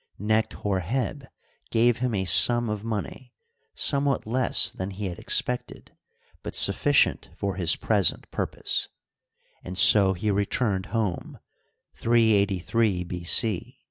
Necht 0.19 0.53
Hor 0.53 0.79
heb 0.79 1.25
gave 1.69 1.97
him 1.99 2.15
a 2.15 2.25
sum 2.25 2.69
of 2.71 2.81
monejr, 2.83 3.29
somewhat 3.75 4.25
less 4.25 4.71
than 4.71 4.89
he 4.89 5.05
had 5.05 5.19
expected, 5.19 5.95
but 6.41 6.55
sufficient 6.55 7.29
for 7.35 7.53
his 7.53 7.75
present 7.75 8.27
purpose, 8.31 8.89
and 9.63 9.77
so 9.77 10.13
he 10.15 10.31
returned 10.31 10.87
home 10.87 11.37
(383 11.93 13.03
B. 13.03 13.23
C). 13.23 13.79